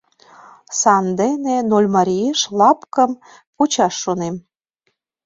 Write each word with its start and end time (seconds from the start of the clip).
Сандене 0.79 1.57
Нольмариеш 1.69 2.39
лапкым 2.59 3.11
почаш 3.55 3.93
шонем. 4.03 4.35